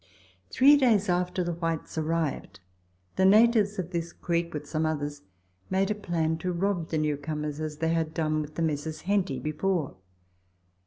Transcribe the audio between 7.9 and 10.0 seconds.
had done the Messrs. Henty before.